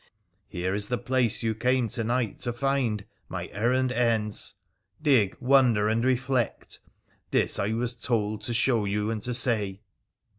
[0.47, 4.55] Here is the place you came to night to find— my errand ends!
[4.99, 6.79] Dig, wonder, and reflect—
[7.29, 9.81] this I was told to show you and to say